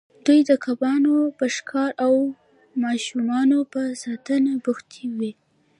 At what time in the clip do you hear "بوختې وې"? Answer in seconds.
4.65-5.31